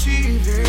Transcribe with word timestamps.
achieve. 0.00 0.59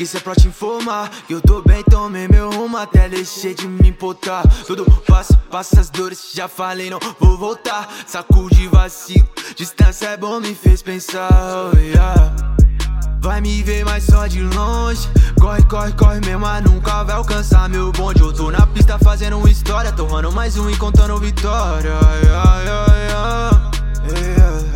Isso 0.00 0.16
é 0.16 0.20
pra 0.20 0.34
te 0.34 0.46
informar 0.46 1.10
que 1.26 1.34
eu 1.34 1.40
tô 1.40 1.60
bem, 1.60 1.82
tomei 1.82 2.28
meu 2.28 2.50
rumo 2.50 2.76
até 2.76 3.08
deixei 3.08 3.52
de 3.52 3.66
me 3.66 3.88
importar. 3.88 4.42
Tudo 4.64 4.84
passa, 5.06 5.36
passa 5.50 5.80
as 5.80 5.90
dores, 5.90 6.30
já 6.32 6.46
falei, 6.46 6.88
não 6.88 7.00
vou 7.18 7.36
voltar. 7.36 7.88
Sacude 8.06 8.68
vacilo, 8.68 9.28
distância 9.56 10.06
é 10.06 10.16
bom, 10.16 10.38
me 10.40 10.54
fez 10.54 10.82
pensar. 10.82 11.28
Oh, 11.32 11.76
yeah. 11.76 12.32
Vai 13.20 13.40
me 13.40 13.62
ver, 13.62 13.84
mas 13.84 14.04
só 14.04 14.26
de 14.26 14.40
longe. 14.40 15.08
Corre, 15.40 15.62
corre, 15.64 15.92
corre 15.92 16.20
mesmo, 16.20 16.40
mas 16.40 16.62
nunca 16.64 17.02
vai 17.02 17.16
alcançar 17.16 17.68
meu 17.68 17.90
bonde. 17.90 18.20
Eu 18.20 18.32
tô 18.32 18.50
na 18.50 18.66
pista 18.68 18.98
fazendo 18.98 19.46
história, 19.48 19.90
torrando 19.92 20.30
mais 20.30 20.56
um 20.56 20.70
e 20.70 20.76
contando 20.76 21.18
vitória. 21.18 21.88
Yeah, 21.88 22.22
yeah. 22.22 23.72
Yeah, 24.06 24.36
yeah. 24.36 24.67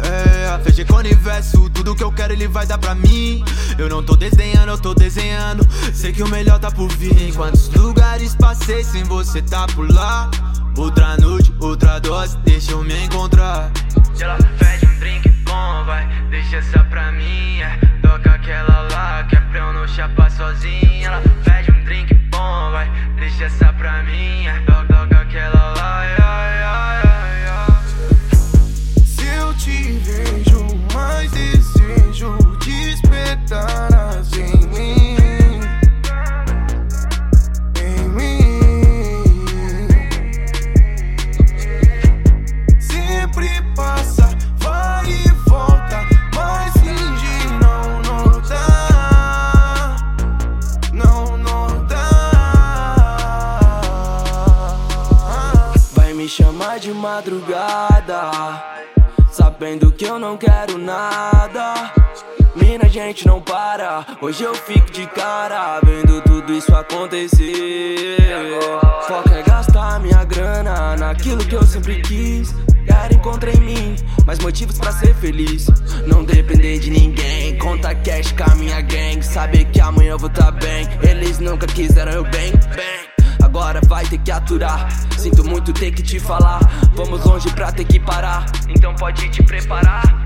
Que 2.02 2.06
eu 2.06 2.12
quero 2.12 2.32
ele 2.32 2.48
vai 2.48 2.66
dar 2.66 2.78
pra 2.78 2.96
mim. 2.96 3.44
Eu 3.78 3.88
não 3.88 4.02
tô 4.02 4.16
desenhando, 4.16 4.70
eu 4.70 4.78
tô 4.78 4.92
desenhando. 4.92 5.64
Sei 5.94 6.12
que 6.12 6.20
o 6.20 6.28
melhor 6.28 6.58
tá 6.58 6.68
por 6.68 6.88
vir. 6.88 7.32
Quantos 7.32 7.68
lugares 7.68 8.34
passei 8.34 8.82
sem 8.82 9.04
você 9.04 9.40
tá 9.40 9.68
por 9.68 9.88
lá? 9.88 10.28
Outra 10.76 11.16
noite, 11.18 11.54
outra 11.60 12.00
dose, 12.00 12.36
deixa 12.38 12.72
eu 12.72 12.82
me 12.82 13.04
encontrar. 13.04 13.70
Se 14.14 14.24
ela 14.24 14.36
pede 14.58 14.84
um 14.84 14.98
drink 14.98 15.28
bom, 15.44 15.84
vai, 15.84 16.04
deixa 16.28 16.56
essa 16.56 16.82
pra 16.84 17.12
mim. 17.12 17.60
É. 17.60 17.78
Toca 18.02 18.32
aquela 18.32 18.88
lá, 18.90 19.22
que 19.22 19.36
é 19.36 19.40
pra 19.40 19.60
eu 19.60 19.72
não 19.72 19.86
chapar 19.86 20.28
sozinha. 20.32 21.06
Ela 21.06 21.22
me 56.22 56.28
chamar 56.28 56.78
de 56.78 56.92
madrugada. 56.92 58.30
Sabendo 59.32 59.90
que 59.90 60.04
eu 60.04 60.20
não 60.20 60.36
quero 60.36 60.78
nada. 60.78 61.92
Mina, 62.54 62.88
gente 62.88 63.26
não 63.26 63.40
para. 63.40 64.06
Hoje 64.20 64.44
eu 64.44 64.54
fico 64.54 64.88
de 64.92 65.04
cara, 65.08 65.80
vendo 65.80 66.22
tudo 66.22 66.52
isso 66.52 66.72
acontecer. 66.76 68.18
Foca 69.08 69.34
é 69.34 69.42
gastar 69.42 69.98
minha 69.98 70.22
grana 70.24 70.96
naquilo 70.96 71.44
que 71.44 71.56
eu 71.56 71.64
sempre 71.64 72.00
quis. 72.02 72.54
Quero 72.86 73.14
encontrar 73.14 73.52
em 73.56 73.60
mim 73.60 73.96
mais 74.24 74.38
motivos 74.38 74.78
pra 74.78 74.92
ser 74.92 75.16
feliz. 75.16 75.66
Não 76.06 76.22
depender 76.22 76.78
de 76.78 76.90
ninguém. 76.90 77.58
Conta 77.58 77.96
cash 77.96 78.30
com 78.30 78.48
a 78.48 78.54
minha 78.54 78.80
gang. 78.80 79.20
Saber 79.24 79.64
que 79.64 79.80
amanhã 79.80 80.12
eu 80.12 80.18
vou 80.20 80.30
tá 80.30 80.52
bem. 80.52 80.86
Eles 81.02 81.40
nunca 81.40 81.66
quiseram 81.66 82.12
eu 82.12 82.22
bem, 82.22 82.52
bem. 82.76 83.11
Agora 83.52 83.82
vai 83.86 84.02
ter 84.06 84.16
que 84.16 84.30
aturar. 84.30 84.88
Sinto 85.18 85.44
muito 85.44 85.74
ter 85.74 85.90
que 85.90 86.02
te 86.02 86.18
falar. 86.18 86.58
Vamos 86.94 87.22
longe 87.22 87.50
pra 87.50 87.70
ter 87.70 87.84
que 87.84 88.00
parar. 88.00 88.46
Então 88.66 88.94
pode 88.94 89.28
te 89.28 89.42
preparar. 89.42 90.22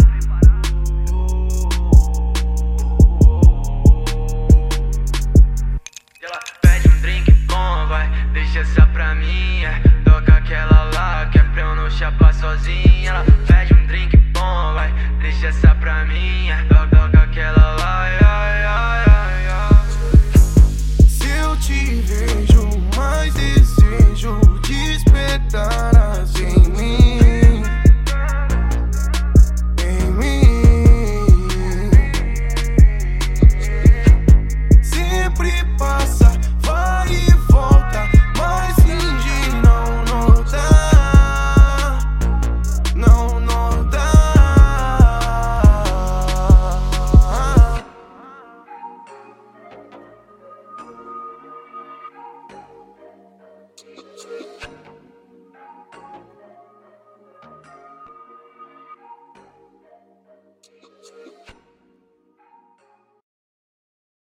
sempre. 35.47 35.96